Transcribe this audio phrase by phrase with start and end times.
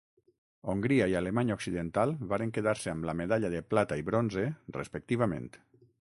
[0.71, 4.47] Hongria i Alemanya Occidental varen quedar-se amb la medalla de plata i bronze,
[4.79, 5.47] respectivament.